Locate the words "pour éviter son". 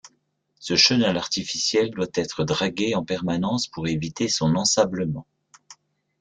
3.67-4.55